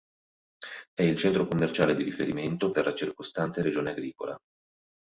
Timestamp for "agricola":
3.91-4.35